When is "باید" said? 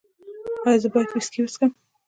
0.93-1.09